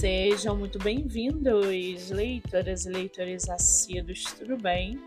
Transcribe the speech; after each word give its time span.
Sejam 0.00 0.56
muito 0.56 0.78
bem-vindos, 0.78 2.08
leitoras 2.08 2.86
e 2.86 2.88
leitores 2.88 3.50
assíduos, 3.50 4.24
tudo 4.32 4.56
bem? 4.56 4.98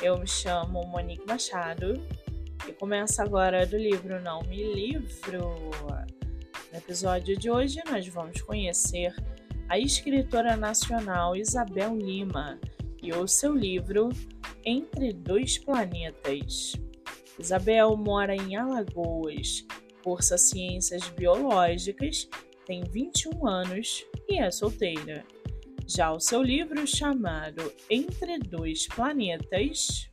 Eu 0.00 0.18
me 0.18 0.26
chamo 0.26 0.82
Monique 0.86 1.26
Machado 1.26 2.02
e 2.66 2.72
começa 2.72 3.22
agora 3.22 3.66
do 3.66 3.76
livro 3.76 4.18
Não 4.22 4.40
Me 4.44 4.72
Livro. 4.72 5.56
No 6.72 6.78
episódio 6.78 7.36
de 7.36 7.50
hoje, 7.50 7.82
nós 7.84 8.08
vamos 8.08 8.40
conhecer 8.40 9.14
a 9.68 9.78
escritora 9.78 10.56
nacional 10.56 11.36
Isabel 11.36 11.94
Lima 11.94 12.58
e 13.02 13.12
o 13.12 13.28
seu 13.28 13.54
livro 13.54 14.08
Entre 14.64 15.12
Dois 15.12 15.58
Planetas. 15.58 16.72
Isabel 17.38 17.94
mora 17.94 18.34
em 18.34 18.56
Alagoas, 18.56 19.66
cursa 20.02 20.38
Ciências 20.38 21.06
Biológicas, 21.10 22.26
tem 22.64 22.84
21 22.84 23.46
anos 23.46 24.06
e 24.30 24.38
é 24.38 24.50
solteira. 24.50 25.24
Já 25.86 26.12
o 26.12 26.20
seu 26.20 26.40
livro 26.40 26.86
chamado 26.86 27.72
Entre 27.90 28.38
Dois 28.38 28.86
Planetas, 28.86 30.08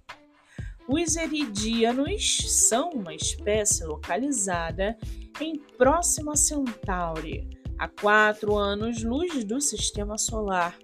os 0.88 1.16
Eridianos 1.16 2.38
são 2.68 2.90
uma 2.92 3.14
espécie 3.14 3.86
localizada 3.86 4.98
em 5.40 5.60
Próxima 5.78 6.36
Centauri, 6.36 7.48
a 7.78 7.88
quatro 7.88 8.56
anos-luz 8.56 9.44
do 9.44 9.62
Sistema 9.62 10.18
Solar, 10.18 10.76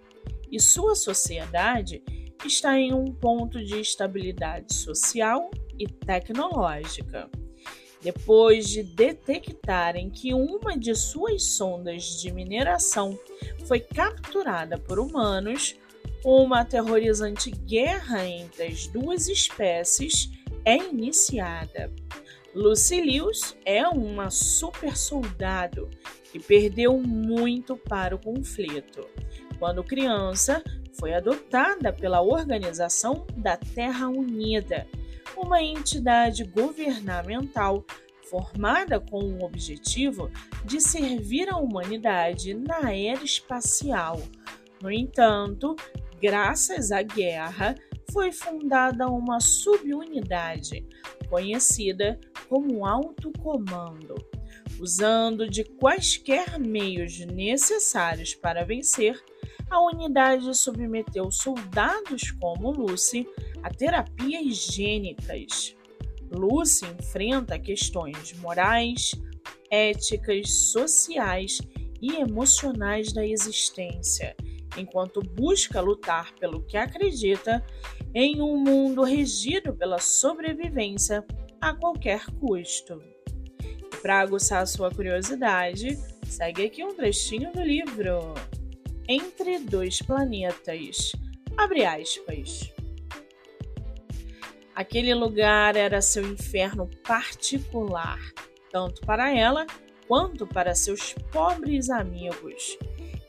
e 0.51 0.59
sua 0.59 0.93
sociedade 0.93 2.03
está 2.45 2.77
em 2.77 2.93
um 2.93 3.05
ponto 3.05 3.63
de 3.63 3.79
estabilidade 3.79 4.75
social 4.75 5.49
e 5.79 5.87
tecnológica. 5.87 7.31
Depois 8.03 8.67
de 8.67 8.83
detectarem 8.83 10.09
que 10.09 10.33
uma 10.33 10.77
de 10.77 10.93
suas 10.93 11.43
sondas 11.43 12.21
de 12.21 12.33
mineração 12.33 13.17
foi 13.65 13.79
capturada 13.79 14.77
por 14.77 14.99
humanos, 14.99 15.75
uma 16.23 16.61
aterrorizante 16.61 17.49
guerra 17.49 18.27
entre 18.27 18.65
as 18.65 18.87
duas 18.87 19.29
espécies 19.29 20.29
é 20.65 20.75
iniciada. 20.75 21.89
Lucilius 22.53 23.55
é 23.65 23.87
uma 23.87 24.29
super 24.29 24.97
soldado 24.97 25.89
que 26.29 26.39
perdeu 26.39 26.97
muito 26.97 27.77
para 27.77 28.15
o 28.15 28.19
conflito. 28.19 29.07
Quando 29.59 29.83
criança, 29.83 30.61
foi 30.99 31.13
adotada 31.13 31.93
pela 31.93 32.21
Organização 32.21 33.25
da 33.37 33.55
Terra 33.55 34.09
Unida 34.09 34.85
uma 35.37 35.61
entidade 35.61 36.43
governamental 36.43 37.85
formada 38.29 38.99
com 38.99 39.19
o 39.19 39.43
objetivo 39.43 40.31
de 40.65 40.81
servir 40.81 41.49
a 41.49 41.57
humanidade 41.57 42.53
na 42.53 42.95
era 42.95 43.23
espacial. 43.23 44.21
No 44.81 44.91
entanto, 44.91 45.75
graças 46.21 46.91
à 46.91 47.01
guerra, 47.01 47.75
foi 48.11 48.31
fundada 48.31 49.07
uma 49.07 49.39
subunidade 49.39 50.87
conhecida 51.29 52.19
como 52.49 52.85
Alto 52.85 53.31
Comando. 53.39 54.15
Usando 54.79 55.49
de 55.49 55.63
quaisquer 55.63 56.59
meios 56.59 57.19
necessários 57.25 58.33
para 58.33 58.65
vencer, 58.65 59.19
a 59.69 59.79
unidade 59.81 60.55
submeteu 60.55 61.31
soldados 61.31 62.31
como 62.39 62.71
Lucy 62.71 63.27
a 63.63 63.69
terapias 63.69 64.45
higiênicas. 64.45 65.75
Lucy 66.29 66.85
enfrenta 66.85 67.57
questões 67.57 68.33
morais, 68.39 69.11
éticas, 69.69 70.51
sociais 70.71 71.59
e 72.01 72.15
emocionais 72.15 73.13
da 73.13 73.25
existência, 73.25 74.35
enquanto 74.77 75.21
busca 75.21 75.79
lutar 75.79 76.33
pelo 76.35 76.61
que 76.63 76.75
acredita 76.75 77.63
em 78.13 78.41
um 78.41 78.57
mundo 78.57 79.03
regido 79.03 79.73
pela 79.73 79.99
sobrevivência 79.99 81.25
a 81.61 81.73
qualquer 81.73 82.25
custo. 82.39 83.01
Para 84.01 84.19
aguçar 84.19 84.67
sua 84.67 84.91
curiosidade, 84.91 85.97
segue 86.27 86.65
aqui 86.65 86.83
um 86.83 86.93
trechinho 86.93 87.53
do 87.53 87.61
livro 87.61 88.33
Entre 89.07 89.59
Dois 89.59 90.01
Planetas. 90.01 91.13
Abre 91.55 91.85
aspas. 91.85 92.72
Aquele 94.75 95.13
lugar 95.13 95.75
era 95.75 96.01
seu 96.01 96.25
inferno 96.25 96.89
particular, 97.03 98.19
tanto 98.71 99.01
para 99.01 99.31
ela 99.31 99.67
quanto 100.07 100.47
para 100.47 100.73
seus 100.73 101.13
pobres 101.31 101.89
amigos. 101.91 102.77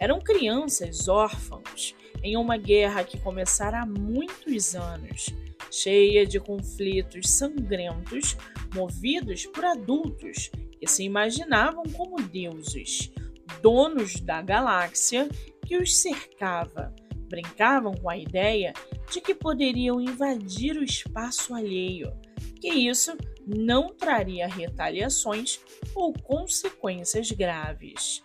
Eram 0.00 0.18
crianças 0.20 1.06
órfãos 1.06 1.94
em 2.22 2.36
uma 2.36 2.56
guerra 2.56 3.04
que 3.04 3.20
começara 3.20 3.82
há 3.82 3.86
muitos 3.86 4.74
anos, 4.74 5.26
cheia 5.70 6.26
de 6.26 6.40
conflitos 6.40 7.28
sangrentos 7.30 8.36
movidos 8.74 9.44
por 9.46 9.66
adultos 9.66 10.50
que 10.80 10.86
se 10.86 11.04
imaginavam 11.04 11.84
como 11.92 12.22
deuses, 12.22 13.12
donos 13.60 14.18
da 14.18 14.40
galáxia 14.40 15.28
que 15.66 15.76
os 15.76 15.96
cercava 15.96 16.94
brincavam 17.34 17.92
com 17.94 18.08
a 18.08 18.16
ideia 18.16 18.72
de 19.10 19.20
que 19.20 19.34
poderiam 19.34 20.00
invadir 20.00 20.76
o 20.76 20.84
espaço 20.84 21.52
alheio, 21.52 22.12
que 22.60 22.68
isso 22.68 23.16
não 23.44 23.92
traria 23.92 24.46
retaliações 24.46 25.58
ou 25.94 26.12
consequências 26.12 27.30
graves. 27.32 28.22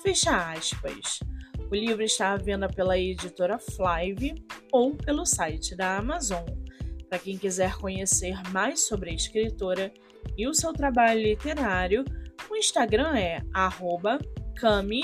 Fecha 0.00 0.52
aspas. 0.52 1.18
O 1.70 1.74
livro 1.74 2.02
está 2.02 2.32
à 2.32 2.36
venda 2.36 2.68
pela 2.68 2.98
editora 2.98 3.58
Flive 3.58 4.34
ou 4.70 4.94
pelo 4.94 5.26
site 5.26 5.74
da 5.74 5.96
Amazon. 5.96 6.44
Para 7.08 7.18
quem 7.18 7.36
quiser 7.36 7.76
conhecer 7.76 8.40
mais 8.50 8.86
sobre 8.86 9.10
a 9.10 9.14
escritora 9.14 9.92
e 10.36 10.46
o 10.46 10.54
seu 10.54 10.72
trabalho 10.72 11.20
literário, 11.20 12.04
o 12.48 12.56
Instagram 12.56 13.16
é 13.16 13.40
@kami 14.56 15.02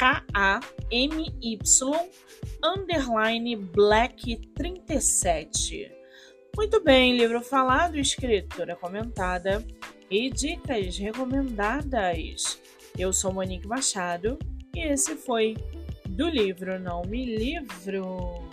K-A-M-Y 0.00 1.58
underline 2.64 3.54
black 3.54 4.34
37. 4.54 5.92
Muito 6.56 6.82
bem, 6.82 7.18
livro 7.18 7.42
falado, 7.42 7.98
escritura 7.98 8.74
comentada 8.76 9.62
e 10.10 10.30
dicas 10.30 10.96
recomendadas. 10.96 12.58
Eu 12.98 13.12
sou 13.12 13.30
Monique 13.30 13.68
Machado 13.68 14.38
e 14.74 14.80
esse 14.80 15.16
foi 15.16 15.54
do 16.08 16.30
livro 16.30 16.80
Não 16.80 17.02
Me 17.02 17.36
Livro. 17.36 18.48